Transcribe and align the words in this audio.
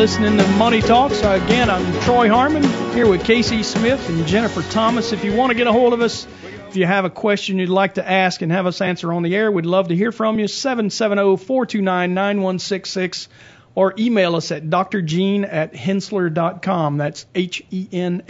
Listening 0.00 0.38
to 0.38 0.48
Money 0.52 0.80
Talks. 0.80 1.18
Again, 1.18 1.68
I'm 1.68 2.00
Troy 2.00 2.30
Harmon 2.30 2.62
here 2.94 3.06
with 3.06 3.22
Casey 3.22 3.62
Smith 3.62 4.08
and 4.08 4.26
Jennifer 4.26 4.62
Thomas. 4.62 5.12
If 5.12 5.24
you 5.24 5.36
want 5.36 5.50
to 5.50 5.54
get 5.54 5.66
a 5.66 5.72
hold 5.72 5.92
of 5.92 6.00
us, 6.00 6.26
if 6.70 6.76
you 6.76 6.86
have 6.86 7.04
a 7.04 7.10
question 7.10 7.58
you'd 7.58 7.68
like 7.68 7.96
to 7.96 8.10
ask 8.10 8.40
and 8.40 8.50
have 8.50 8.64
us 8.64 8.80
answer 8.80 9.12
on 9.12 9.22
the 9.22 9.36
air, 9.36 9.52
we'd 9.52 9.66
love 9.66 9.88
to 9.88 9.94
hear 9.94 10.10
from 10.10 10.38
you. 10.38 10.46
770-429-9166 10.46 13.28
or 13.74 13.92
email 13.98 14.36
us 14.36 14.50
at 14.50 14.62
drgene 14.62 15.46
at 15.46 15.74
henssler.com. 15.74 16.96
That's 16.96 17.26
H-E-N-S-S-L-E-R 17.34 18.24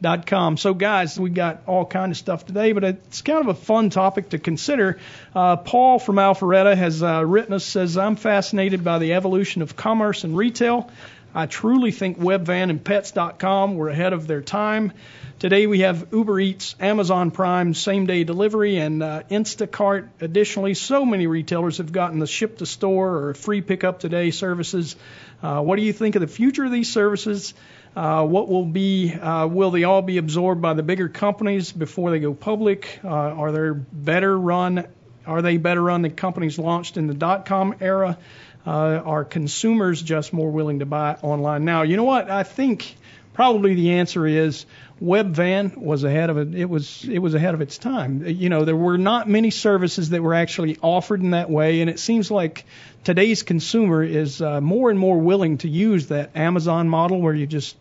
dot 0.00 0.26
com. 0.26 0.56
So 0.56 0.74
guys, 0.74 1.18
we 1.18 1.30
got 1.30 1.62
all 1.66 1.86
kind 1.86 2.12
of 2.12 2.18
stuff 2.18 2.44
today, 2.44 2.72
but 2.72 2.84
it's 2.84 3.22
kind 3.22 3.40
of 3.40 3.48
a 3.48 3.54
fun 3.54 3.90
topic 3.90 4.30
to 4.30 4.38
consider. 4.38 4.98
Uh, 5.34 5.56
Paul 5.56 5.98
from 5.98 6.16
Alpharetta 6.16 6.76
has 6.76 7.02
uh, 7.02 7.24
written 7.24 7.54
us 7.54 7.64
says 7.64 7.96
I'm 7.96 8.16
fascinated 8.16 8.84
by 8.84 8.98
the 8.98 9.14
evolution 9.14 9.62
of 9.62 9.74
commerce 9.76 10.24
and 10.24 10.36
retail. 10.36 10.90
I 11.34 11.46
truly 11.46 11.92
think 11.92 12.18
Webvan 12.18 12.70
and 12.70 12.82
Pets.com 12.82 13.76
were 13.76 13.90
ahead 13.90 14.12
of 14.12 14.26
their 14.26 14.40
time. 14.40 14.92
Today 15.38 15.66
we 15.66 15.80
have 15.80 16.08
Uber 16.12 16.40
Eats, 16.40 16.76
Amazon 16.80 17.30
Prime, 17.30 17.74
same 17.74 18.06
day 18.06 18.24
delivery, 18.24 18.78
and 18.78 19.02
uh, 19.02 19.22
Instacart. 19.30 20.08
Additionally, 20.22 20.72
so 20.72 21.04
many 21.04 21.26
retailers 21.26 21.76
have 21.76 21.92
gotten 21.92 22.20
the 22.20 22.26
ship 22.26 22.56
to 22.58 22.66
store 22.66 23.28
or 23.28 23.34
free 23.34 23.60
pickup 23.60 24.00
today 24.00 24.30
services. 24.30 24.96
Uh, 25.42 25.60
what 25.60 25.76
do 25.76 25.82
you 25.82 25.92
think 25.92 26.14
of 26.16 26.22
the 26.22 26.26
future 26.26 26.64
of 26.64 26.72
these 26.72 26.90
services? 26.90 27.52
Uh, 27.96 28.26
what 28.26 28.46
will 28.46 28.66
be, 28.66 29.10
uh, 29.10 29.46
will 29.46 29.70
they 29.70 29.84
all 29.84 30.02
be 30.02 30.18
absorbed 30.18 30.60
by 30.60 30.74
the 30.74 30.82
bigger 30.82 31.08
companies 31.08 31.72
before 31.72 32.10
they 32.10 32.18
go 32.18 32.34
public? 32.34 33.00
Uh, 33.02 33.08
are 33.08 33.52
they 33.52 33.70
better 33.90 34.38
run? 34.38 34.86
Are 35.26 35.40
they 35.40 35.56
better 35.56 35.82
run 35.82 36.02
than 36.02 36.14
companies 36.14 36.58
launched 36.58 36.98
in 36.98 37.06
the 37.06 37.14
dot 37.14 37.46
com 37.46 37.74
era? 37.80 38.18
Uh, 38.66 39.00
are 39.02 39.24
consumers 39.24 40.02
just 40.02 40.34
more 40.34 40.50
willing 40.50 40.80
to 40.80 40.86
buy 40.86 41.16
online 41.22 41.64
now? 41.64 41.82
You 41.82 41.96
know 41.96 42.04
what? 42.04 42.30
I 42.30 42.42
think 42.42 42.96
probably 43.32 43.74
the 43.74 43.92
answer 43.92 44.26
is 44.26 44.66
Webvan 45.00 45.76
was 45.76 46.04
ahead 46.04 46.30
of 46.30 46.36
it. 46.36 46.54
It 46.54 46.66
was 46.66 47.08
it 47.08 47.20
was 47.20 47.34
ahead 47.34 47.54
of 47.54 47.62
its 47.62 47.78
time. 47.78 48.26
You 48.26 48.50
know, 48.50 48.64
there 48.66 48.76
were 48.76 48.98
not 48.98 49.26
many 49.28 49.50
services 49.50 50.10
that 50.10 50.22
were 50.22 50.34
actually 50.34 50.76
offered 50.82 51.22
in 51.22 51.30
that 51.30 51.48
way, 51.48 51.80
and 51.80 51.88
it 51.88 51.98
seems 51.98 52.30
like 52.30 52.66
today's 53.04 53.42
consumer 53.42 54.02
is 54.02 54.42
uh, 54.42 54.60
more 54.60 54.90
and 54.90 54.98
more 54.98 55.18
willing 55.18 55.58
to 55.58 55.68
use 55.68 56.08
that 56.08 56.36
Amazon 56.36 56.88
model 56.88 57.20
where 57.22 57.34
you 57.34 57.46
just 57.46 57.76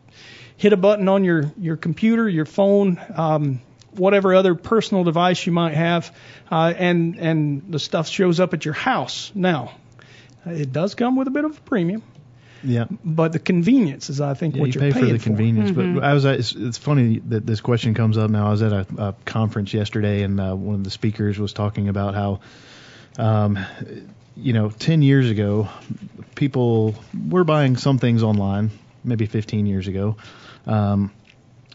hit 0.58 0.74
a 0.74 0.78
button 0.78 1.08
on 1.08 1.24
your 1.24 1.52
your 1.58 1.78
computer, 1.78 2.28
your 2.28 2.46
phone. 2.46 3.00
Um, 3.16 3.62
whatever 3.92 4.36
other 4.36 4.56
personal 4.56 5.06
device 5.06 5.46
you 5.46 5.54
might 5.54 5.74
have, 5.74 6.14
uh, 6.52 6.74
and 6.76 7.16
and 7.16 7.64
the 7.70 7.80
stuff 7.80 8.10
shows 8.10 8.42
up 8.42 8.54
at 8.54 8.66
your 8.66 8.74
house. 8.74 9.32
Now, 9.34 9.72
it 10.46 10.74
does 10.74 10.96
come 10.96 11.16
with 11.16 11.28
a 11.28 11.32
bit 11.32 11.46
of 11.46 11.58
a 11.58 11.62
premium. 11.62 12.04
Yeah. 12.66 12.86
But 13.04 13.32
the 13.32 13.40
convenience 13.40 14.10
is, 14.10 14.22
I 14.22 14.34
think, 14.34 14.56
Yeah, 14.56 14.62
what 14.62 14.76
you 14.76 14.82
are 14.82 14.86
pay 14.86 14.92
paying 14.92 14.94
for 14.94 15.00
You 15.00 15.06
pay 15.06 15.18
for 15.18 15.18
the 15.18 15.24
convenience. 15.24 15.72
Mm-hmm. 15.72 15.96
But 15.96 16.04
I 16.04 16.14
was 16.14 16.26
at, 16.26 16.40
it's, 16.40 16.54
it's 16.54 16.78
funny 16.78 17.20
that 17.28 17.46
this 17.46 17.62
question 17.62 17.94
comes 17.94 18.18
up 18.18 18.30
now. 18.32 18.48
I 18.48 18.52
was 18.52 18.62
at 18.62 18.72
a, 18.72 18.88
a 18.98 19.16
conference 19.26 19.74
yesterday, 19.74 20.24
and 20.24 20.40
uh, 20.40 20.56
one 20.56 20.76
of 20.76 20.84
the 20.84 20.90
speakers 20.90 21.38
was 21.38 21.54
talking 21.54 21.90
about 21.90 22.16
how, 22.16 22.40
um, 23.18 23.60
you 24.36 24.54
know, 24.54 24.70
10 24.70 25.02
years 25.02 25.30
ago, 25.30 25.70
people 26.34 26.96
were 27.30 27.44
buying 27.44 27.78
some 27.78 28.00
things 28.00 28.24
online, 28.24 28.72
maybe 29.06 29.26
15 29.26 29.66
years 29.66 29.88
ago. 29.88 30.18
Um, 30.68 31.12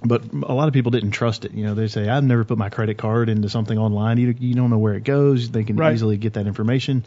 but 0.02 0.22
a 0.32 0.54
lot 0.54 0.66
of 0.68 0.72
people 0.74 0.90
didn't 0.90 1.10
trust 1.10 1.44
it. 1.44 1.52
You 1.52 1.64
know, 1.64 1.74
they 1.74 1.86
say, 1.88 2.08
I've 2.08 2.24
never 2.24 2.44
put 2.44 2.56
my 2.56 2.70
credit 2.70 2.96
card 2.96 3.28
into 3.28 3.48
something 3.50 3.76
online. 3.78 4.16
You, 4.18 4.34
you 4.38 4.54
don't 4.54 4.70
know 4.70 4.78
where 4.78 4.94
it 4.94 5.04
goes. 5.04 5.50
They 5.50 5.64
can 5.64 5.76
Right. 5.76 5.92
easily 5.92 6.16
get 6.16 6.34
that 6.34 6.46
information. 6.46 7.04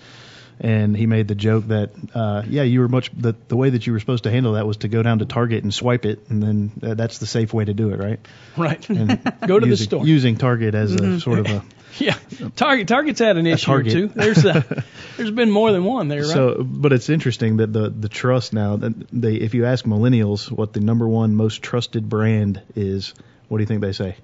And 0.60 0.96
he 0.96 1.08
made 1.08 1.28
the 1.28 1.34
joke 1.34 1.68
that, 1.70 1.90
uh, 2.14 2.44
yeah, 2.48 2.62
you 2.62 2.82
were 2.82 2.88
much, 2.88 3.10
the, 3.18 3.36
the 3.48 3.56
way 3.58 3.72
that 3.72 3.88
you 3.88 3.94
were 3.94 4.00
supposed 4.00 4.26
to 4.26 4.32
handle 4.32 4.54
that 4.54 4.68
was 4.68 4.78
to 4.78 4.88
go 4.88 5.02
down 5.02 5.20
to 5.20 5.26
Target 5.26 5.64
and 5.64 5.74
swipe 5.74 6.06
it. 6.06 6.30
And 6.30 6.44
then 6.44 6.72
uh, 6.84 6.94
that's 6.94 7.18
the 7.18 7.26
safe 7.26 7.52
way 7.52 7.66
to 7.66 7.74
do 7.74 7.90
it, 7.90 7.98
right? 8.00 8.20
Right. 8.56 8.88
And 8.90 9.20
Go 9.48 9.60
to 9.60 9.66
the 9.66 9.76
store. 9.76 10.02
Mm-hmm. 10.02 10.08
Using 10.10 10.38
Target 10.38 10.76
as 10.76 10.94
a 10.94 11.20
sort 11.20 11.40
of 11.40 11.48
a, 11.48 11.64
Yeah, 12.00 12.18
Target 12.56 12.88
Target's 12.88 13.20
had 13.20 13.38
an 13.38 13.46
issue 13.46 13.72
or 13.72 13.84
two. 13.84 14.08
There's 14.08 14.44
a, 14.46 14.84
there's 15.18 15.32
been 15.32 15.52
more 15.52 15.72
than 15.72 15.84
one 15.84 16.08
there, 16.08 16.22
right? 16.22 16.28
So, 16.28 16.64
but 16.64 16.92
it's 16.92 17.10
interesting 17.10 17.58
that 17.58 17.72
the 17.72 17.90
the 17.90 18.10
trust 18.10 18.52
now 18.52 18.78
that 18.78 18.94
they, 19.12 19.36
if 19.36 19.54
you 19.54 19.66
ask 19.66 19.86
millennials 19.86 20.52
what 20.52 20.74
the 20.74 20.80
number 20.80 21.08
one 21.08 21.36
most 21.36 21.62
trusted 21.62 22.10
brand 22.10 22.62
is, 22.76 23.14
what 23.48 23.60
do 23.60 23.64
you 23.64 23.68
think 23.68 23.82
they 23.82 23.92
say? 23.92 24.18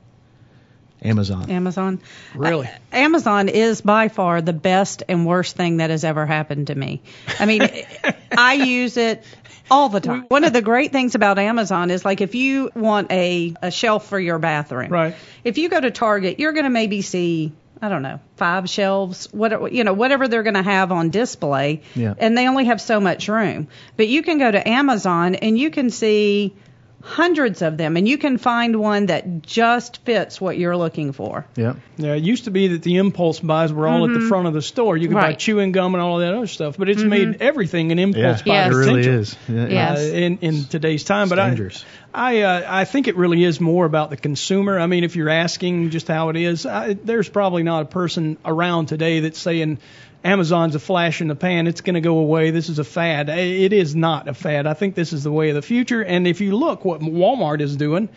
Amazon. 1.01 1.49
Amazon. 1.49 1.99
Really? 2.35 2.67
Uh, 2.67 2.71
Amazon 2.91 3.49
is 3.49 3.81
by 3.81 4.09
far 4.09 4.41
the 4.41 4.53
best 4.53 5.03
and 5.07 5.25
worst 5.25 5.55
thing 5.55 5.77
that 5.77 5.89
has 5.89 6.03
ever 6.03 6.25
happened 6.25 6.67
to 6.67 6.75
me. 6.75 7.01
I 7.39 7.45
mean, 7.45 7.61
I 8.37 8.53
use 8.53 8.97
it 8.97 9.23
all 9.71 9.89
the 9.89 9.99
time. 10.01 10.25
One 10.29 10.43
of 10.43 10.51
the 10.53 10.61
great 10.61 10.91
things 10.91 11.15
about 11.15 11.39
Amazon 11.39 11.91
is 11.91 12.03
like 12.03 12.21
if 12.21 12.35
you 12.35 12.71
want 12.75 13.11
a, 13.11 13.53
a 13.61 13.71
shelf 13.71 14.07
for 14.07 14.19
your 14.19 14.39
bathroom. 14.39 14.91
Right. 14.91 15.15
If 15.43 15.57
you 15.57 15.69
go 15.69 15.79
to 15.79 15.91
Target, 15.91 16.39
you're 16.39 16.53
going 16.53 16.65
to 16.65 16.69
maybe 16.69 17.01
see 17.01 17.51
I 17.81 17.87
don't 17.87 18.01
know, 18.01 18.19
five 18.35 18.69
shelves, 18.69 19.29
what 19.31 19.71
you 19.71 19.85
know, 19.85 19.93
whatever 19.93 20.27
they're 20.27 20.43
going 20.43 20.55
to 20.55 20.61
have 20.61 20.91
on 20.91 21.11
display, 21.11 21.81
Yeah. 21.95 22.13
and 22.17 22.37
they 22.37 22.45
only 22.49 22.65
have 22.65 22.81
so 22.81 22.99
much 22.99 23.29
room. 23.29 23.69
But 23.95 24.09
you 24.09 24.21
can 24.21 24.37
go 24.37 24.51
to 24.51 24.67
Amazon 24.67 25.35
and 25.35 25.57
you 25.57 25.71
can 25.71 25.89
see 25.89 26.53
hundreds 27.01 27.61
of 27.61 27.77
them, 27.77 27.95
and 27.97 28.07
you 28.07 28.17
can 28.17 28.37
find 28.37 28.75
one 28.75 29.05
that 29.07 29.41
just 29.41 30.03
fits 30.03 30.41
what 30.41 30.57
you're 30.57 30.75
looking 30.75 31.13
for. 31.13 31.45
Yeah. 31.55 31.75
Yeah, 31.97 32.13
it 32.13 32.23
used 32.23 32.45
to 32.45 32.51
be 32.51 32.69
that 32.69 32.81
the 32.83 32.97
impulse 32.97 33.39
buys 33.39 33.71
were 33.71 33.87
all 33.87 34.05
at 34.05 34.13
the 34.13 34.27
front 34.27 34.47
of 34.47 34.53
the 34.53 34.61
store. 34.61 34.97
You 34.97 35.07
could 35.07 35.13
buy 35.15 35.19
Mm-hmm. 35.19 35.25
Right. 35.25 35.35
Mm-hmm. 35.35 35.39
chewing 35.39 35.71
gum 35.71 35.95
and 35.95 36.01
all 36.01 36.19
that 36.19 36.33
other 36.33 36.47
stuff, 36.47 36.77
but 36.77 36.89
it's 36.89 37.03
made 37.03 37.41
everything 37.41 37.91
an 37.91 37.99
impulse 37.99 38.41
buy 38.41 38.53
Yeah. 38.53 38.65
Yes. 38.65 38.73
It 38.73 38.77
really 38.77 39.07
is. 39.07 39.35
Yeah. 39.47 39.67
Yes. 39.67 39.99
uh, 39.99 40.01
in 40.01 40.37
in 40.39 40.65
today's 40.65 41.03
time. 41.03 41.23
It's 41.23 41.29
but 41.31 41.47
dangerous. 41.47 41.85
I 42.13 42.39
I 42.39 42.41
uh, 42.41 42.65
I 42.67 42.85
think 42.85 43.07
it 43.07 43.15
really 43.15 43.43
is 43.43 43.61
more 43.61 43.85
about 43.85 44.09
the 44.09 44.17
consumer. 44.17 44.79
I 44.79 44.87
mean, 44.87 45.03
if 45.03 45.15
you're 45.15 45.29
asking 45.29 45.91
just 45.91 46.07
how 46.07 46.29
it 46.29 46.35
is, 46.35 46.65
I, 46.65 46.93
there's 46.93 47.29
probably 47.29 47.63
not 47.63 47.83
a 47.83 47.85
person 47.85 48.37
around 48.43 48.87
today 48.87 49.19
that's 49.19 49.39
saying 49.39 49.77
Amazon's 50.23 50.75
a 50.75 50.79
flash 50.79 51.21
in 51.21 51.27
the 51.29 51.35
pan. 51.35 51.67
It's 51.67 51.81
going 51.81 51.93
to 51.93 52.01
go 52.01 52.17
away. 52.17 52.51
This 52.51 52.69
is 52.69 52.79
a 52.79 52.83
fad. 52.83 53.29
It 53.29 53.71
is 53.71 53.95
not 53.95 54.27
a 54.27 54.33
fad. 54.33 54.67
I 54.67 54.73
think 54.73 54.95
this 54.95 55.13
is 55.13 55.23
the 55.23 55.31
way 55.31 55.49
of 55.49 55.55
the 55.55 55.61
future. 55.61 56.03
And 56.03 56.27
if 56.27 56.41
you 56.41 56.57
look 56.57 56.83
what 56.83 56.99
Walmart 56.99 57.61
is 57.61 57.75
doing, 57.77 58.09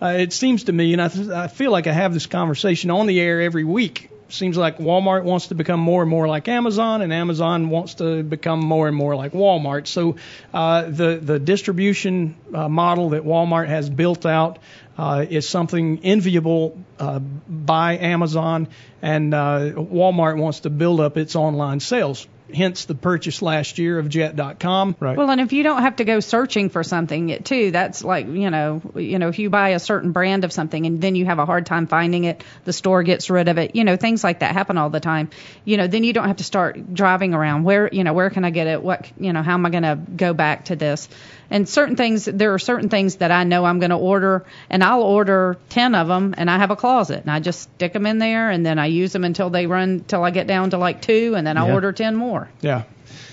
uh, 0.00 0.08
it 0.18 0.32
seems 0.32 0.64
to 0.64 0.72
me, 0.72 0.92
and 0.92 1.00
I, 1.00 1.08
th- 1.08 1.28
I 1.28 1.46
feel 1.46 1.70
like 1.70 1.86
I 1.86 1.92
have 1.92 2.12
this 2.12 2.26
conversation 2.26 2.90
on 2.90 3.06
the 3.06 3.18
air 3.18 3.40
every 3.40 3.64
week. 3.64 4.10
Seems 4.28 4.56
like 4.56 4.78
Walmart 4.78 5.22
wants 5.22 5.46
to 5.48 5.54
become 5.54 5.78
more 5.78 6.02
and 6.02 6.10
more 6.10 6.26
like 6.26 6.48
Amazon, 6.48 7.00
and 7.00 7.12
Amazon 7.12 7.70
wants 7.70 7.94
to 7.94 8.24
become 8.24 8.58
more 8.58 8.88
and 8.88 8.96
more 8.96 9.14
like 9.14 9.32
Walmart. 9.32 9.86
So 9.86 10.16
uh, 10.52 10.82
the 10.82 11.20
the 11.22 11.38
distribution 11.38 12.34
uh, 12.52 12.68
model 12.68 13.10
that 13.10 13.22
Walmart 13.22 13.68
has 13.68 13.88
built 13.88 14.26
out 14.26 14.58
uh, 14.98 15.24
is 15.28 15.48
something 15.48 16.00
enviable 16.04 16.78
uh, 16.98 17.18
by 17.18 17.98
Amazon, 17.98 18.68
and 19.02 19.34
uh, 19.34 19.72
Walmart 19.74 20.38
wants 20.38 20.60
to 20.60 20.70
build 20.70 21.00
up 21.00 21.16
its 21.16 21.36
online 21.36 21.80
sales. 21.80 22.26
Hence 22.54 22.84
the 22.84 22.94
purchase 22.94 23.42
last 23.42 23.78
year 23.78 23.98
of 23.98 24.08
Jet.com. 24.08 24.94
Right. 25.00 25.16
Well, 25.16 25.28
and 25.30 25.40
if 25.40 25.52
you 25.52 25.64
don't 25.64 25.82
have 25.82 25.96
to 25.96 26.04
go 26.04 26.20
searching 26.20 26.70
for 26.70 26.84
something 26.84 27.30
it, 27.30 27.44
too, 27.44 27.72
that's 27.72 28.04
like 28.04 28.28
you 28.28 28.50
know, 28.50 28.80
you 28.94 29.18
know, 29.18 29.28
if 29.28 29.40
you 29.40 29.50
buy 29.50 29.70
a 29.70 29.80
certain 29.80 30.12
brand 30.12 30.44
of 30.44 30.52
something 30.52 30.86
and 30.86 31.00
then 31.00 31.16
you 31.16 31.24
have 31.24 31.40
a 31.40 31.44
hard 31.44 31.66
time 31.66 31.88
finding 31.88 32.22
it, 32.22 32.44
the 32.64 32.72
store 32.72 33.02
gets 33.02 33.30
rid 33.30 33.48
of 33.48 33.58
it. 33.58 33.74
You 33.74 33.82
know, 33.82 33.96
things 33.96 34.22
like 34.22 34.40
that 34.40 34.52
happen 34.52 34.78
all 34.78 34.90
the 34.90 35.00
time. 35.00 35.30
You 35.64 35.76
know, 35.76 35.88
then 35.88 36.04
you 36.04 36.12
don't 36.12 36.28
have 36.28 36.36
to 36.36 36.44
start 36.44 36.94
driving 36.94 37.34
around. 37.34 37.64
Where 37.64 37.88
you 37.92 38.04
know, 38.04 38.12
where 38.12 38.30
can 38.30 38.44
I 38.44 38.50
get 38.50 38.68
it? 38.68 38.80
What 38.80 39.10
you 39.18 39.32
know, 39.32 39.42
how 39.42 39.54
am 39.54 39.66
I 39.66 39.70
going 39.70 39.82
to 39.82 39.96
go 39.96 40.32
back 40.32 40.66
to 40.66 40.76
this? 40.76 41.08
And 41.50 41.68
certain 41.68 41.96
things, 41.96 42.24
there 42.24 42.54
are 42.54 42.58
certain 42.58 42.88
things 42.88 43.16
that 43.16 43.30
I 43.30 43.44
know 43.44 43.64
I'm 43.64 43.78
going 43.78 43.90
to 43.90 43.96
order, 43.96 44.44
and 44.68 44.82
I'll 44.82 45.02
order 45.02 45.56
ten 45.68 45.94
of 45.94 46.08
them, 46.08 46.34
and 46.36 46.50
I 46.50 46.58
have 46.58 46.70
a 46.70 46.76
closet, 46.76 47.20
and 47.20 47.30
I 47.30 47.40
just 47.40 47.60
stick 47.62 47.92
them 47.92 48.06
in 48.06 48.18
there, 48.18 48.50
and 48.50 48.66
then 48.66 48.78
I 48.78 48.86
use 48.86 49.12
them 49.12 49.24
until 49.24 49.50
they 49.50 49.66
run, 49.66 50.00
till 50.00 50.24
I 50.24 50.30
get 50.30 50.46
down 50.46 50.70
to 50.70 50.78
like 50.78 51.02
two, 51.02 51.34
and 51.36 51.46
then 51.46 51.56
I 51.56 51.66
Yeah. 51.66 51.74
order 51.74 51.92
ten 51.92 52.16
more. 52.16 52.48
Yeah. 52.60 52.82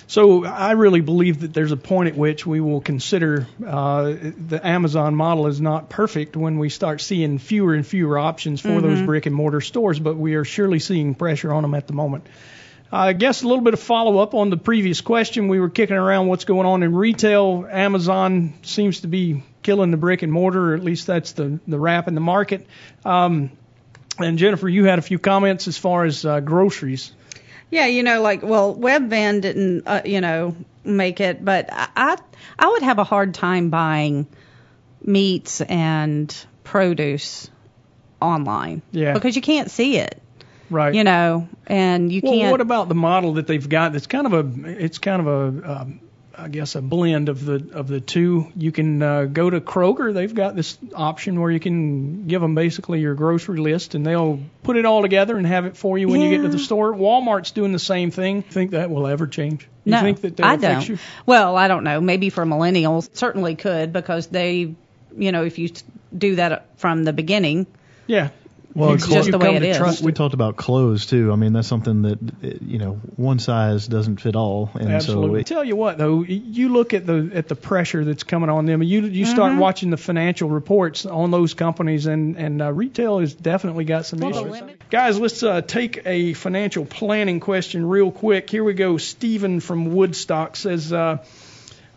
So 0.05 0.45
I 0.45 0.73
really 0.73 1.01
believe 1.01 1.39
that 1.41 1.53
there's 1.53 1.71
a 1.71 1.77
point 1.77 2.09
at 2.09 2.15
which 2.15 2.45
we 2.45 2.59
will 2.59 2.81
consider 2.81 3.47
uh, 3.65 4.13
the 4.47 4.59
Amazon 4.61 5.15
model 5.15 5.47
is 5.47 5.59
not 5.59 5.89
perfect 5.89 6.35
when 6.35 6.59
we 6.59 6.69
start 6.69 7.01
seeing 7.01 7.39
fewer 7.39 7.73
and 7.73 7.87
fewer 7.87 8.19
options 8.19 8.61
for 8.61 8.81
those 8.81 9.01
brick 9.01 9.25
and 9.25 9.33
mortar 9.33 9.61
stores, 9.61 9.99
but 9.99 10.15
we 10.15 10.35
are 10.35 10.43
surely 10.43 10.77
seeing 10.79 11.15
pressure 11.15 11.51
on 11.51 11.63
them 11.63 11.73
at 11.73 11.87
the 11.87 11.93
moment. 11.93 12.27
I 12.93 13.13
guess 13.13 13.41
a 13.41 13.47
little 13.47 13.63
bit 13.63 13.73
of 13.73 13.79
follow 13.79 14.19
up 14.19 14.35
on 14.35 14.51
the 14.51 14.57
previous 14.57 15.01
question. 15.01 15.47
We 15.47 15.59
were 15.59 15.69
kicking 15.69 15.95
around 15.95 16.27
what's 16.27 16.45
going 16.45 16.67
on 16.67 16.83
in 16.83 16.93
retail. 16.93 17.67
Amazon 17.69 18.53
seems 18.61 19.01
to 19.01 19.07
be 19.07 19.41
killing 19.63 19.89
the 19.89 19.97
brick 19.97 20.21
and 20.21 20.31
mortar, 20.31 20.73
or 20.73 20.75
at 20.75 20.83
least 20.83 21.07
that's 21.07 21.31
the 21.31 21.59
the 21.67 21.79
rap 21.79 22.07
in 22.07 22.13
the 22.13 22.21
market. 22.21 22.67
Um, 23.03 23.51
and 24.19 24.37
Jennifer, 24.37 24.69
you 24.69 24.85
had 24.85 24.99
a 24.99 25.01
few 25.01 25.17
comments 25.17 25.67
as 25.67 25.77
far 25.77 26.05
as 26.05 26.23
uh, 26.23 26.39
groceries. 26.39 27.13
Yeah, 27.71 27.87
you 27.87 28.03
know, 28.03 28.21
like 28.21 28.43
well, 28.43 28.75
Webvan 28.75 29.41
didn't, 29.41 29.87
uh, 29.87 30.01
you 30.05 30.21
know, 30.21 30.55
make 30.83 31.19
it, 31.19 31.43
but 31.43 31.69
I, 31.71 32.17
I 32.59 32.67
would 32.67 32.83
have 32.83 32.99
a 32.99 33.03
hard 33.03 33.33
time 33.33 33.71
buying 33.71 34.27
meats 35.01 35.61
and 35.61 36.45
produce 36.63 37.49
online. 38.21 38.83
Yeah. 38.91 39.13
Because 39.13 39.35
you 39.35 39.41
can't 39.41 39.71
see 39.71 39.97
it, 39.97 40.21
Right. 40.69 40.93
you 40.95 41.03
know, 41.03 41.47
and 41.67 42.11
you 42.11 42.21
Well, 42.23 42.33
can't. 42.33 42.41
Well 42.43 42.51
what 42.51 42.61
about 42.61 42.89
the 42.89 42.95
model 42.95 43.33
that 43.33 43.47
they've 43.47 43.67
got? 43.67 43.93
That's 43.93 44.07
kind 44.07 44.25
of 44.25 44.33
a 44.33 44.69
it's 44.83 44.97
kind 44.97 45.25
of 45.25 45.27
a 45.27 45.71
um, 45.71 45.99
I 46.35 46.47
guess 46.47 46.73
a 46.73 46.81
blend 46.81 47.29
of 47.29 47.45
the 47.45 47.69
of 47.73 47.87
the 47.87 48.01
two. 48.01 48.51
You 48.55 48.71
can 48.71 49.01
uh, 49.03 49.25
go 49.25 49.49
to 49.49 49.61
Kroger. 49.61 50.13
They've 50.13 50.33
got 50.33 50.55
this 50.55 50.79
option 50.95 51.39
where 51.39 51.51
you 51.51 51.59
can 51.59 52.25
give 52.25 52.41
them 52.41 52.55
basically 52.55 53.01
your 53.01 53.13
grocery 53.13 53.59
list, 53.59 53.93
and 53.93 54.03
they'll 54.03 54.39
put 54.63 54.75
it 54.75 54.85
all 54.85 55.03
together 55.03 55.37
and 55.37 55.45
have 55.45 55.65
it 55.65 55.77
for 55.77 55.95
you 55.97 56.07
when 56.07 56.21
you 56.21 56.31
get 56.31 56.41
to 56.41 56.49
the 56.49 56.57
store. 56.57 56.91
Walmart's 56.93 57.51
doing 57.51 57.71
the 57.71 57.77
same 57.79 58.09
thing. 58.09 58.41
Think 58.41 58.71
that 58.71 58.89
will 58.89 59.05
ever 59.05 59.27
change? 59.27 59.67
You 59.83 59.91
no, 59.91 60.01
think 60.01 60.21
that 60.21 60.35
they'll 60.37 60.47
I 60.47 60.55
don't. 60.55 60.89
you? 60.89 60.97
Well, 61.27 61.55
I 61.55 61.67
don't 61.67 61.83
know. 61.83 62.01
Maybe 62.01 62.29
for 62.31 62.45
millennials, 62.45 63.15
certainly 63.15 63.55
could 63.55 63.93
because 63.93 64.25
they, 64.27 64.73
you 65.15 65.31
know, 65.31 65.43
if 65.43 65.59
you 65.59 65.69
do 66.17 66.35
that 66.37 66.79
from 66.79 67.03
the 67.03 67.13
beginning, 67.13 67.67
Yeah. 68.07 68.29
Well, 68.75 68.93
It's 68.93 69.05
clo- 69.05 69.15
just 69.17 69.29
the 69.31 69.37
way 69.37 69.47
come 69.47 69.55
it 69.57 69.59
to 69.59 69.69
is. 69.69 69.77
trust 69.77 70.01
we 70.01 70.13
talked 70.13 70.33
about 70.33 70.55
clothes 70.57 71.05
too. 71.05 71.31
I 71.31 71.35
mean, 71.35 71.53
that's 71.53 71.67
something 71.67 72.01
that 72.03 72.17
you 72.61 72.79
know 72.79 72.93
one 73.15 73.37
size 73.39 73.87
doesn't 73.87 74.17
fit 74.19 74.35
all, 74.35 74.71
and 74.73 74.89
Absolutely. 74.91 75.29
so 75.29 75.35
it, 75.41 75.45
Tell 75.47 75.63
you 75.63 75.75
what 75.75 75.97
though, 75.99 76.23
you 76.23 76.69
look 76.69 76.93
at 76.95 77.05
the 77.05 77.29
at 77.35 77.47
the 77.47 77.55
pressure 77.55 78.03
that's 78.03 78.23
coming 78.23 78.49
on 78.49 78.65
them. 78.65 78.81
You 78.81 79.01
you 79.01 79.25
start 79.25 79.51
Mm-hmm. 79.51 79.59
watching 79.59 79.89
the 79.91 79.97
financial 79.97 80.49
reports 80.49 81.05
on 81.05 81.29
those 81.29 81.53
companies, 81.53 82.07
and 82.07 82.35
and 82.37 82.61
uh, 82.61 82.71
retail 82.73 83.19
has 83.19 83.33
definitely 83.35 83.85
got 83.85 84.05
some 84.07 84.19
Well, 84.19 84.53
issues. 84.53 84.69
Guys, 84.89 85.19
let's 85.19 85.43
uh, 85.43 85.61
take 85.61 86.01
a 86.05 86.33
financial 86.33 86.85
planning 86.85 87.39
question 87.39 87.85
real 87.85 88.11
quick. 88.11 88.49
Here 88.49 88.63
we 88.63 88.73
go. 88.73 88.97
Stephen 88.97 89.59
from 89.59 89.93
Woodstock 89.93 90.55
says. 90.55 90.91
Uh, 90.91 91.23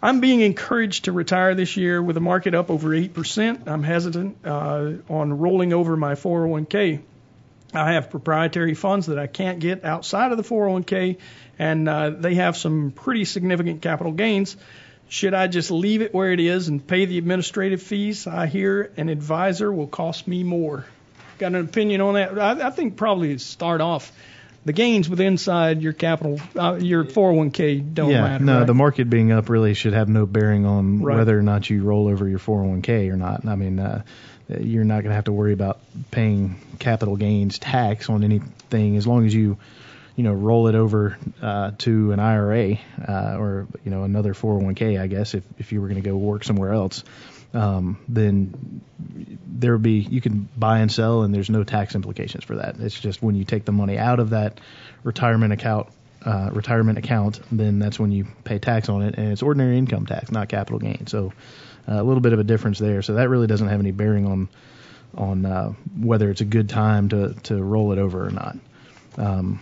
I'm 0.03 0.21
being 0.21 0.41
encouraged 0.41 1.07
to 1.07 1.13
retire 1.13 1.55
this 1.55 1.77
year 1.77 2.03
with 2.03 2.15
the 2.15 2.21
market 2.21 2.55
up 2.55 2.71
over 2.71 2.91
8%. 2.91 3.67
I'm 3.67 3.83
hesitant 3.83 4.39
uh, 4.45 4.93
on 5.09 5.39
rolling 5.39 5.73
over 5.73 5.97
my 5.97 6.15
401k. 6.15 7.01
I 7.73 7.93
have 7.93 8.11
proprietary 8.11 8.75
funds 8.75 9.07
that 9.07 9.19
I 9.19 9.27
can't 9.27 9.59
get 9.59 9.85
outside 9.85 10.33
of 10.33 10.37
the 10.39 10.45
401k, 10.45 11.19
and 11.59 11.89
uh, 11.89 12.11
they 12.11 12.37
have 12.37 12.57
some 12.57 12.93
pretty 12.93 13.25
significant 13.25 13.83
capital 13.83 14.13
gains. 14.13 14.57
Should 15.09 15.35
I 15.35 15.47
just 15.47 15.71
leave 15.71 16.03
it 16.03 16.13
where 16.13 16.33
it 16.33 16.41
is 16.41 16.69
and 16.69 16.85
pay 16.85 17.05
the 17.05 17.19
administrative 17.19 17.83
fees? 17.83 18.27
I 18.27 18.47
hear 18.47 18.93
an 18.97 19.09
advisor 19.09 19.73
will 19.73 19.87
cost 19.87 20.27
me 20.27 20.43
more. 20.43 20.85
Got 21.39 21.49
an 21.49 21.57
opinion 21.57 22.01
on 22.01 22.15
that? 22.15 22.39
I, 22.39 22.69
I 22.69 22.71
think 22.71 22.97
probably 22.97 23.37
start 23.39 23.81
off, 23.81 24.13
the 24.67 24.73
gains 24.73 25.09
with 25.09 25.21
inside 25.21 25.81
your 25.81 25.93
capital, 25.95 26.41
uh, 26.57 26.75
your 26.75 27.05
401k 27.05 27.95
don't 27.95 28.11
yeah, 28.11 28.21
matter. 28.23 28.45
no, 28.45 28.59
right? 28.59 28.67
the 28.67 28.75
market 28.75 29.09
being 29.09 29.31
up 29.33 29.49
really 29.49 29.75
should 29.75 29.93
have 29.95 30.09
no 30.09 30.27
bearing 30.27 30.67
on 30.67 31.01
Right. 31.03 31.17
whether 31.17 31.39
or 31.39 31.43
not 31.43 31.71
you 31.71 31.83
roll 31.85 32.09
over 32.09 32.29
your 32.29 32.41
401k 32.41 33.09
or 33.11 33.17
not. 33.17 33.47
I 33.47 33.55
mean, 33.55 33.79
uh, 33.79 34.03
you're 34.61 34.85
not 34.85 34.97
going 35.03 35.11
to 35.11 35.15
have 35.15 35.25
to 35.25 35.33
worry 35.33 35.53
about 35.53 35.79
paying 36.11 36.57
capital 36.81 37.17
gains 37.17 37.59
tax 37.59 38.11
on 38.11 38.25
anything 38.25 38.97
as 38.97 39.07
long 39.07 39.25
as 39.25 39.35
you, 39.35 39.57
you 40.17 40.25
know, 40.25 40.33
roll 40.33 40.67
it 40.67 40.75
over 40.75 41.17
uh, 41.41 41.71
to 41.79 42.11
an 42.13 42.19
IRA 42.21 42.79
uh, 43.07 43.37
or 43.39 43.69
you 43.85 43.91
know 43.91 44.03
another 44.03 44.35
401k. 44.35 45.01
I 45.01 45.07
guess 45.07 45.35
if 45.35 45.45
if 45.59 45.73
you 45.73 45.81
were 45.81 45.89
going 45.89 46.03
to 46.03 46.09
go 46.09 46.17
work 46.17 46.43
somewhere 46.43 46.73
else, 46.73 47.05
um, 47.57 47.99
then 48.09 48.83
there 49.47 49.79
be 49.79 49.93
you 49.93 50.21
can 50.21 50.49
buy 50.57 50.81
and 50.81 50.93
sell 50.93 51.23
and 51.23 51.35
there's 51.35 51.49
no 51.49 51.65
tax 51.65 51.95
implications 51.95 52.45
for 52.45 52.57
that. 52.57 52.77
It's 52.79 52.99
just 52.99 53.23
when 53.23 53.35
you 53.35 53.45
take 53.45 53.65
the 53.65 53.73
money 53.73 53.99
out 53.99 54.21
of 54.21 54.31
that 54.31 54.61
retirement 55.03 55.53
account 55.53 55.89
uh, 56.25 56.51
retirement 56.53 56.99
account, 56.99 57.41
then 57.53 57.79
that's 57.79 57.99
when 57.99 58.11
you 58.11 58.27
pay 58.45 58.59
tax 58.59 58.89
on 58.89 59.03
it, 59.03 59.15
and 59.17 59.31
it's 59.31 59.43
ordinary 59.43 59.79
income 59.79 60.07
tax, 60.07 60.31
not 60.31 60.49
capital 60.49 60.81
gain. 60.81 61.07
So 61.07 61.33
uh, 61.89 61.95
a 61.95 62.03
little 62.03 62.21
bit 62.21 62.33
of 62.33 62.41
a 62.41 62.45
difference 62.45 62.79
there. 62.79 63.01
So 63.03 63.15
that 63.15 63.29
really 63.29 63.47
doesn't 63.47 63.69
have 63.69 63.81
any 63.81 63.93
bearing 63.93 64.27
on 64.27 64.49
on 65.15 65.47
uh, 65.47 65.73
whether 65.99 66.31
it's 66.31 66.41
a 66.41 66.47
good 66.47 66.69
time 66.69 67.09
to 67.11 67.35
to 67.45 67.63
roll 67.63 67.93
it 67.93 67.99
over 67.99 68.27
or 68.27 68.31
not. 68.31 68.57
Um, 69.17 69.61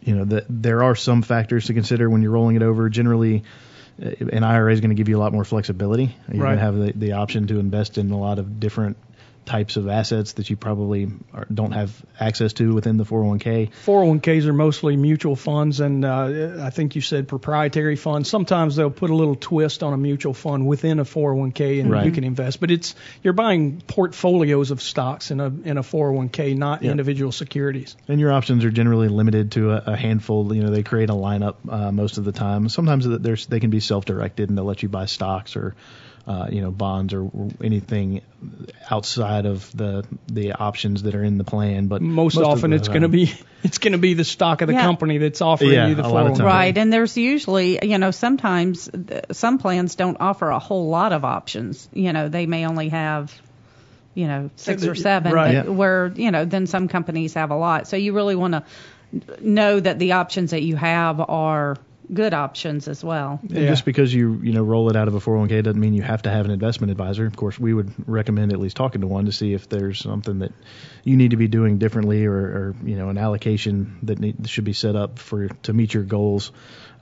you 0.00 0.14
know, 0.14 0.24
the, 0.24 0.46
there 0.48 0.84
are 0.84 0.94
some 0.94 1.22
factors 1.22 1.66
to 1.66 1.74
consider 1.74 2.08
when 2.08 2.22
you're 2.22 2.30
rolling 2.30 2.56
it 2.56 2.62
over. 2.62 2.88
Generally, 2.88 3.44
an 3.98 4.44
IRA 4.44 4.72
is 4.72 4.80
going 4.80 4.90
to 4.90 4.94
give 4.94 5.08
you 5.08 5.16
a 5.16 5.20
lot 5.20 5.32
more 5.32 5.44
flexibility. 5.44 6.14
You're 6.32 6.42
Right. 6.44 6.56
going 6.56 6.58
to 6.58 6.62
have 6.62 6.76
the, 6.76 6.92
the 6.92 7.12
option 7.12 7.46
to 7.48 7.58
invest 7.58 7.98
in 7.98 8.10
a 8.10 8.18
lot 8.18 8.38
of 8.38 8.60
different 8.60 8.96
types 9.48 9.76
of 9.76 9.88
assets 9.88 10.34
that 10.34 10.50
you 10.50 10.56
probably 10.56 11.08
are, 11.32 11.46
don't 11.52 11.72
have 11.72 11.90
access 12.20 12.52
to 12.54 12.74
within 12.74 12.96
the 12.98 13.04
401k. 13.04 13.70
401ks 13.86 14.44
are 14.46 14.52
mostly 14.52 14.96
mutual 14.96 15.36
funds, 15.36 15.80
and 15.80 16.04
uh, 16.04 16.58
I 16.60 16.70
think 16.70 16.94
you 16.96 17.00
said 17.00 17.26
proprietary 17.28 17.96
funds. 17.96 18.28
Sometimes 18.28 18.76
they'll 18.76 18.90
put 18.90 19.10
a 19.10 19.14
little 19.14 19.34
twist 19.36 19.82
on 19.82 19.92
a 19.94 19.96
mutual 19.96 20.34
fund 20.34 20.66
within 20.66 20.98
a 20.98 21.04
401k, 21.04 21.80
and 21.80 21.90
Right. 21.90 22.04
you 22.06 22.12
can 22.12 22.24
invest. 22.24 22.60
But 22.60 22.70
it's 22.70 22.94
you're 23.22 23.32
buying 23.32 23.80
portfolios 23.86 24.70
of 24.70 24.82
stocks 24.82 25.30
in 25.30 25.40
a 25.40 25.46
in 25.46 25.78
a 25.78 25.82
401k, 25.82 26.54
not 26.56 26.82
Yeah. 26.82 26.90
individual 26.90 27.32
securities. 27.32 27.96
And 28.06 28.20
your 28.20 28.32
options 28.32 28.64
are 28.64 28.70
generally 28.70 29.08
limited 29.08 29.52
to 29.52 29.72
a, 29.72 29.82
a 29.92 29.96
handful. 29.96 30.54
You 30.54 30.62
know, 30.62 30.70
they 30.70 30.82
create 30.82 31.10
a 31.10 31.14
lineup 31.14 31.56
uh, 31.68 31.90
most 31.92 32.18
of 32.18 32.24
the 32.24 32.32
time. 32.32 32.68
Sometimes 32.68 33.06
there's 33.08 33.46
they 33.46 33.60
can 33.60 33.70
be 33.70 33.80
self-directed 33.80 34.48
and 34.50 34.58
they'll 34.58 34.64
let 34.64 34.82
you 34.82 34.88
buy 34.88 35.06
stocks 35.06 35.56
or, 35.56 35.74
uh, 36.28 36.46
you 36.52 36.60
know, 36.60 36.70
bonds 36.70 37.14
or, 37.14 37.22
or 37.22 37.48
anything 37.64 38.20
outside 38.90 39.46
of 39.46 39.74
the 39.74 40.04
the 40.28 40.52
options 40.52 41.02
that 41.04 41.14
are 41.14 41.24
in 41.24 41.38
the 41.38 41.44
plan. 41.44 41.86
But 41.86 42.02
Most, 42.02 42.36
of 42.36 42.44
often, 42.44 42.70
the 42.70 42.76
it's 42.76 42.88
going 42.88 43.00
to 43.02 43.08
be 43.08 43.32
it's 43.62 43.78
going 43.78 43.92
to 43.92 43.98
be 43.98 44.12
the 44.12 44.24
stock 44.24 44.60
of 44.60 44.68
the 44.68 44.74
Yeah. 44.74 44.82
company 44.82 45.16
that's 45.16 45.40
offering 45.40 45.70
Yeah, 45.72 45.88
you 45.88 45.94
the 45.94 46.06
a 46.06 46.08
lot 46.08 46.26
of 46.26 46.32
401k. 46.34 46.44
Right, 46.44 46.76
and 46.78 46.92
there's 46.92 47.16
usually, 47.16 47.78
you 47.82 47.96
know, 47.96 48.10
sometimes 48.10 48.90
th- 48.90 49.24
some 49.32 49.56
plans 49.58 49.94
don't 49.94 50.18
offer 50.20 50.50
a 50.50 50.58
whole 50.58 50.88
lot 50.90 51.14
of 51.14 51.24
options. 51.24 51.88
You 51.94 52.12
know, 52.12 52.28
they 52.28 52.44
may 52.44 52.66
only 52.66 52.90
have, 52.90 53.32
you 54.14 54.26
know, 54.26 54.50
six 54.56 54.84
or 54.84 54.94
seven, 54.94 55.32
Right. 55.32 55.54
but 55.54 55.64
Yeah. 55.64 55.70
where, 55.72 56.12
you 56.14 56.30
know, 56.30 56.44
then 56.44 56.66
some 56.66 56.88
companies 56.88 57.34
have 57.34 57.50
a 57.50 57.56
lot. 57.56 57.88
So 57.88 57.96
you 57.96 58.12
really 58.12 58.36
want 58.36 58.52
to 58.52 58.62
know 59.40 59.80
that 59.80 59.98
the 59.98 60.12
options 60.12 60.50
that 60.50 60.62
you 60.62 60.76
have 60.76 61.20
are 61.20 61.78
good 62.12 62.34
options 62.34 62.88
as 62.88 63.04
well. 63.04 63.38
And 63.42 63.50
Yeah. 63.50 63.68
just 63.68 63.84
because 63.84 64.12
you 64.12 64.40
you 64.42 64.52
know 64.52 64.62
roll 64.62 64.88
it 64.90 64.96
out 64.96 65.08
of 65.08 65.14
a 65.14 65.20
401k 65.20 65.62
doesn't 65.62 65.80
mean 65.80 65.94
you 65.94 66.02
have 66.02 66.22
to 66.22 66.30
have 66.30 66.44
an 66.46 66.50
investment 66.50 66.90
advisor. 66.90 67.26
Of 67.26 67.36
course, 67.36 67.58
we 67.58 67.74
would 67.74 67.92
recommend 68.08 68.52
at 68.52 68.60
least 68.60 68.76
talking 68.76 69.00
to 69.02 69.06
one 69.06 69.26
to 69.26 69.32
see 69.32 69.52
if 69.52 69.68
there's 69.68 70.00
something 70.00 70.40
that 70.40 70.52
you 71.04 71.16
need 71.16 71.32
to 71.32 71.36
be 71.36 71.48
doing 71.48 71.78
differently, 71.78 72.26
or, 72.26 72.34
or 72.34 72.76
you 72.84 72.96
know 72.96 73.08
an 73.08 73.18
allocation 73.18 73.98
that 74.04 74.18
need, 74.18 74.48
should 74.48 74.64
be 74.64 74.72
set 74.72 74.96
up 74.96 75.18
for 75.18 75.48
to 75.48 75.72
meet 75.72 75.92
your 75.94 76.04
goals. 76.04 76.52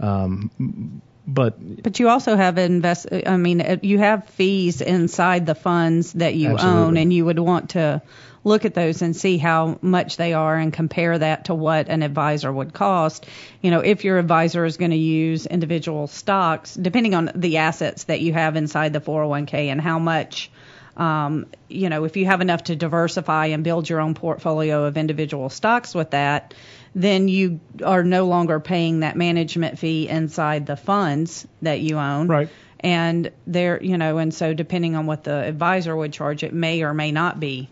Um, 0.00 1.00
but 1.26 1.82
But 1.82 1.98
you 1.98 2.08
also 2.08 2.36
have 2.36 2.56
invest. 2.56 3.06
I 3.26 3.36
mean, 3.36 3.60
uh, 3.60 3.76
you 3.82 3.98
have 3.98 4.28
fees 4.28 4.80
inside 4.80 5.46
the 5.46 5.54
funds 5.54 6.12
that 6.14 6.34
you 6.34 6.56
own, 6.56 6.96
and 6.96 7.12
you 7.12 7.24
would 7.24 7.38
want 7.38 7.70
to 7.70 8.00
look 8.44 8.64
at 8.64 8.74
those 8.74 9.02
and 9.02 9.16
see 9.16 9.38
how 9.38 9.76
much 9.82 10.16
they 10.16 10.32
are 10.32 10.56
and 10.56 10.72
compare 10.72 11.18
that 11.18 11.46
to 11.46 11.54
what 11.54 11.88
an 11.88 12.04
advisor 12.04 12.52
would 12.52 12.72
cost. 12.72 13.26
You 13.60 13.72
know, 13.72 13.80
if 13.80 14.04
your 14.04 14.18
advisor 14.18 14.64
is 14.64 14.76
going 14.76 14.92
to 14.92 14.96
use 14.96 15.46
individual 15.46 16.06
stocks, 16.06 16.74
depending 16.74 17.14
on 17.14 17.32
the 17.34 17.56
assets 17.56 18.04
that 18.04 18.20
you 18.20 18.32
have 18.32 18.54
inside 18.54 18.92
the 18.92 19.00
401k 19.00 19.66
and 19.66 19.80
how 19.80 19.98
much. 19.98 20.50
Um, 20.96 21.46
you 21.68 21.88
know, 21.90 22.04
if 22.04 22.16
you 22.16 22.24
have 22.26 22.40
enough 22.40 22.64
to 22.64 22.76
diversify 22.76 23.46
and 23.46 23.62
build 23.62 23.88
your 23.88 24.00
own 24.00 24.14
portfolio 24.14 24.84
of 24.84 24.96
individual 24.96 25.50
stocks 25.50 25.94
with 25.94 26.10
that, 26.10 26.54
then 26.94 27.28
you 27.28 27.60
are 27.84 28.02
no 28.02 28.26
longer 28.26 28.58
paying 28.60 29.00
that 29.00 29.16
management 29.16 29.78
fee 29.78 30.08
inside 30.08 30.64
the 30.64 30.76
funds 30.76 31.46
that 31.60 31.80
you 31.80 31.98
own. 31.98 32.28
Right. 32.28 32.48
And 32.80 33.30
there, 33.46 33.82
you 33.82 33.98
know, 33.98 34.18
and 34.18 34.32
so 34.32 34.54
depending 34.54 34.96
on 34.96 35.06
what 35.06 35.24
the 35.24 35.34
advisor 35.34 35.94
would 35.94 36.12
charge, 36.12 36.42
it 36.42 36.54
may 36.54 36.82
or 36.82 36.94
may 36.94 37.12
not 37.12 37.38
be 37.38 37.68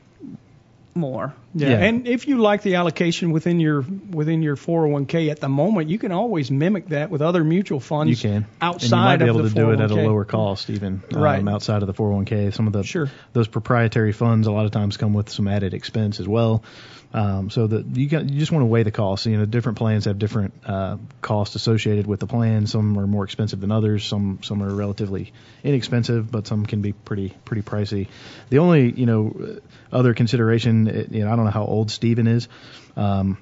more. 0.94 1.34
Yeah. 1.54 1.68
Yeah. 1.68 1.76
and 1.84 2.08
if 2.08 2.26
you 2.26 2.38
like 2.38 2.62
the 2.62 2.74
allocation 2.74 3.30
within 3.30 3.60
your 3.60 3.82
within 3.82 4.42
your 4.42 4.56
401k 4.56 5.30
at 5.30 5.40
the 5.40 5.48
moment, 5.48 5.88
you 5.88 5.98
can 5.98 6.10
always 6.12 6.50
mimic 6.50 6.88
that 6.88 7.10
with 7.10 7.22
other 7.22 7.44
mutual 7.44 7.78
funds. 7.80 8.10
you 8.10 8.30
can 8.30 8.46
outside 8.60 8.82
and 8.84 8.90
you 8.90 8.96
might 8.96 9.16
be 9.18 9.22
of 9.24 9.28
able 9.28 9.42
the 9.44 9.48
to 9.50 9.54
do 9.54 9.70
it 9.70 9.80
at 9.80 9.90
a 9.90 9.94
lower 9.94 10.24
cost 10.24 10.68
even 10.70 11.02
um, 11.14 11.22
Right. 11.22 11.46
outside 11.48 11.82
of 11.82 11.86
the 11.86 11.94
401k. 11.94 12.52
Some 12.52 12.66
of 12.66 12.72
the 12.72 12.82
Sure. 12.82 13.08
those 13.32 13.46
proprietary 13.48 14.12
funds 14.12 14.46
a 14.48 14.52
lot 14.52 14.64
of 14.66 14.72
times 14.72 14.96
come 14.96 15.12
with 15.14 15.28
some 15.30 15.46
added 15.48 15.74
expense 15.74 16.18
as 16.20 16.26
well. 16.26 16.64
Um, 17.12 17.48
so 17.48 17.68
that 17.68 17.86
you 17.96 18.08
got 18.08 18.28
you 18.28 18.40
just 18.40 18.50
want 18.50 18.62
to 18.62 18.66
weigh 18.66 18.82
the 18.82 18.90
costs. 18.90 19.24
You 19.26 19.36
know, 19.36 19.44
different 19.44 19.78
plans 19.78 20.06
have 20.06 20.18
different 20.18 20.52
uh, 20.66 20.96
costs 21.22 21.54
associated 21.54 22.08
with 22.08 22.18
the 22.18 22.26
plan. 22.26 22.66
Some 22.66 22.98
are 22.98 23.06
more 23.06 23.22
expensive 23.22 23.60
than 23.60 23.70
others. 23.70 24.04
Some 24.04 24.40
some 24.42 24.60
are 24.64 24.74
relatively 24.74 25.32
inexpensive, 25.62 26.28
but 26.32 26.48
some 26.48 26.66
can 26.66 26.80
be 26.80 26.92
pretty 26.92 27.32
pretty 27.44 27.62
pricey. 27.62 28.08
The 28.50 28.58
only 28.58 28.90
you 28.90 29.06
know 29.06 29.60
other 29.92 30.12
consideration, 30.12 31.06
you 31.12 31.24
know, 31.24 31.32
I 31.32 31.36
don't 31.36 31.43
know 31.44 31.50
how 31.50 31.64
old 31.64 31.90
Steven 31.90 32.26
is. 32.26 32.48
Um, 32.96 33.38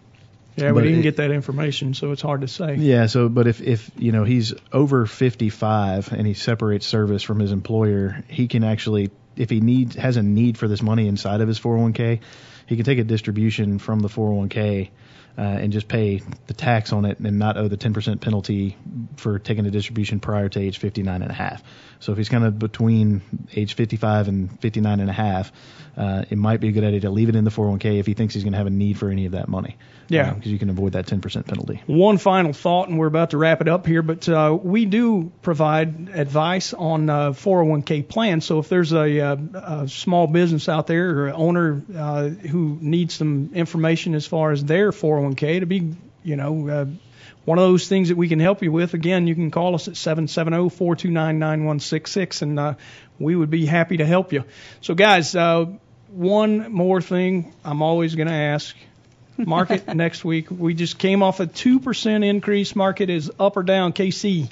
Yeah, 0.56 0.72
but 0.72 0.82
we 0.82 0.82
didn't 0.82 0.98
it- 1.00 1.02
get 1.02 1.16
that 1.16 1.30
information, 1.30 1.94
so 1.94 2.12
it's 2.12 2.20
hard 2.22 2.42
to 2.42 2.48
say. 2.48 2.76
yeah. 2.76 3.06
So, 3.06 3.28
but 3.28 3.46
if 3.46 3.60
if 3.62 3.90
you 3.98 4.12
know 4.12 4.24
he's 4.24 4.52
over 4.72 5.06
55 5.06 6.12
and 6.12 6.26
he 6.26 6.34
separates 6.34 6.86
service 6.86 7.22
from 7.22 7.38
his 7.38 7.52
employer, 7.52 8.22
he 8.28 8.48
can 8.48 8.62
actually, 8.64 9.10
if 9.36 9.48
he 9.48 9.60
needs 9.60 9.96
has 9.96 10.16
a 10.18 10.22
need 10.22 10.58
for 10.58 10.68
this 10.68 10.82
money 10.82 11.08
inside 11.08 11.40
of 11.40 11.48
his 11.48 11.58
401k, 11.58 12.20
he 12.66 12.76
can 12.76 12.84
take 12.84 12.98
a 12.98 13.04
distribution 13.04 13.78
from 13.78 14.00
the 14.00 14.08
401k 14.08 14.90
uh, 15.38 15.40
and 15.40 15.72
just 15.72 15.88
pay 15.88 16.20
the 16.46 16.54
tax 16.54 16.92
on 16.92 17.04
it 17.04 17.18
and 17.18 17.38
not 17.38 17.56
owe 17.56 17.68
the 17.68 17.76
10% 17.76 18.20
penalty 18.20 18.76
for 19.16 19.38
taking 19.38 19.66
a 19.66 19.70
distribution 19.70 20.20
prior 20.20 20.48
to 20.48 20.60
age 20.60 20.78
59 20.78 21.22
and 21.22 21.30
a 21.30 21.34
half. 21.34 21.62
So 22.00 22.12
if 22.12 22.18
he's 22.18 22.28
kind 22.28 22.44
of 22.44 22.58
between 22.58 23.22
age 23.54 23.74
55 23.74 24.28
and 24.28 24.60
59 24.60 25.00
and 25.00 25.08
a 25.08 25.12
half, 25.12 25.52
uh, 25.96 26.24
it 26.28 26.36
might 26.36 26.60
be 26.60 26.68
a 26.68 26.72
good 26.72 26.84
idea 26.84 27.00
to 27.00 27.10
leave 27.10 27.28
it 27.28 27.36
in 27.36 27.44
the 27.44 27.50
401k 27.50 28.00
if 28.00 28.06
he 28.06 28.14
thinks 28.14 28.34
he's 28.34 28.42
going 28.42 28.52
to 28.52 28.58
have 28.58 28.66
a 28.66 28.70
need 28.70 28.98
for 28.98 29.08
any 29.08 29.26
of 29.26 29.32
that 29.32 29.46
money. 29.46 29.76
Yeah. 30.08 30.32
Because 30.32 30.50
uh, 30.50 30.52
you 30.52 30.58
can 30.58 30.68
avoid 30.68 30.92
that 30.92 31.06
10% 31.06 31.46
penalty. 31.46 31.82
One 31.86 32.18
final 32.18 32.52
thought, 32.52 32.88
and 32.88 32.98
we're 32.98 33.06
about 33.06 33.30
to 33.30 33.38
wrap 33.38 33.60
it 33.60 33.68
up 33.68 33.86
here, 33.86 34.02
but 34.02 34.28
uh, 34.28 34.58
we 34.60 34.84
do 34.84 35.30
provide 35.42 36.10
advice 36.12 36.74
on 36.74 37.08
uh, 37.08 37.30
401k 37.30 38.08
plans. 38.08 38.44
So 38.44 38.58
if 38.58 38.68
there's 38.68 38.92
a, 38.92 39.18
a, 39.18 39.38
a 39.54 39.88
small 39.88 40.26
business 40.26 40.68
out 40.68 40.86
there 40.86 41.26
or 41.26 41.30
owner 41.30 41.82
uh, 41.94 42.28
who 42.28 42.78
needs 42.80 43.14
some 43.14 43.50
information 43.54 44.14
as 44.14 44.26
far 44.26 44.50
as 44.50 44.64
their 44.64 44.90
401k 44.90 45.21
to 45.30 45.66
be, 45.66 45.94
you 46.22 46.36
know, 46.36 46.68
uh, 46.68 46.86
one 47.44 47.58
of 47.58 47.64
those 47.64 47.88
things 47.88 48.08
that 48.08 48.16
we 48.16 48.28
can 48.28 48.38
help 48.38 48.62
you 48.62 48.70
with. 48.70 48.94
Again, 48.94 49.26
you 49.26 49.34
can 49.34 49.50
call 49.50 49.74
us 49.74 49.88
at 49.88 49.94
770-429-9166, 49.94 52.42
and 52.42 52.58
uh, 52.58 52.74
we 53.18 53.34
would 53.34 53.50
be 53.50 53.66
happy 53.66 53.96
to 53.98 54.06
help 54.06 54.32
you. 54.32 54.44
So, 54.80 54.94
guys, 54.94 55.34
uh, 55.34 55.66
one 56.08 56.72
more 56.72 57.00
thing 57.00 57.52
I'm 57.64 57.82
always 57.82 58.14
going 58.14 58.28
to 58.28 58.34
ask. 58.34 58.76
Market 59.38 59.88
next 59.94 60.24
week. 60.24 60.50
We 60.50 60.74
just 60.74 60.98
came 60.98 61.22
off 61.22 61.40
a 61.40 61.46
2% 61.46 62.24
increase. 62.24 62.76
Market 62.76 63.10
is 63.10 63.30
up 63.40 63.56
or 63.56 63.62
down, 63.62 63.92
Casey? 63.92 64.48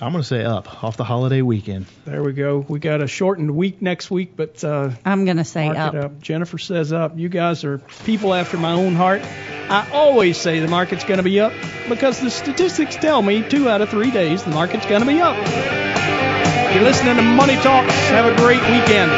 I'm 0.00 0.10
going 0.10 0.22
to 0.22 0.28
say 0.28 0.44
up 0.44 0.82
off 0.82 0.96
the 0.96 1.04
holiday 1.04 1.40
weekend. 1.40 1.86
There 2.04 2.22
we 2.22 2.32
go. 2.32 2.58
We 2.58 2.80
got 2.80 3.00
a 3.00 3.06
shortened 3.06 3.54
week 3.54 3.80
next 3.80 4.10
week, 4.10 4.32
but 4.34 4.64
uh, 4.64 4.90
I'm 5.04 5.24
going 5.24 5.36
to 5.36 5.44
say 5.44 5.68
up. 5.68 5.94
up. 5.94 6.20
Jennifer 6.20 6.58
says 6.58 6.92
up. 6.92 7.16
You 7.16 7.28
guys 7.28 7.64
are 7.64 7.78
people 8.04 8.34
after 8.34 8.56
my 8.56 8.72
own 8.72 8.96
heart. 8.96 9.22
I 9.68 9.88
always 9.92 10.36
say 10.36 10.60
the 10.60 10.68
market's 10.68 11.04
going 11.04 11.18
to 11.18 11.22
be 11.24 11.40
up 11.40 11.52
because 11.88 12.20
the 12.20 12.30
statistics 12.30 12.96
tell 12.96 13.22
me 13.22 13.42
two 13.42 13.68
out 13.68 13.80
of 13.80 13.88
three 13.88 14.10
days 14.10 14.42
the 14.42 14.50
market's 14.50 14.86
going 14.86 15.00
to 15.00 15.06
be 15.06 15.20
up. 15.20 15.36
You're 16.74 16.84
listening 16.84 17.16
to 17.16 17.22
Money 17.22 17.54
Talks. 17.56 17.94
Have 18.08 18.26
a 18.26 18.36
great 18.36 18.60
weekend. 18.62 19.10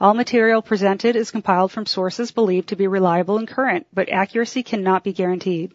All 0.00 0.14
material 0.14 0.62
presented 0.62 1.16
is 1.16 1.32
compiled 1.32 1.72
from 1.72 1.84
sources 1.84 2.30
believed 2.30 2.68
to 2.68 2.76
be 2.76 2.86
reliable 2.86 3.36
and 3.36 3.48
current, 3.48 3.86
but 3.92 4.08
accuracy 4.08 4.62
cannot 4.62 5.02
be 5.02 5.12
guaranteed. 5.12 5.74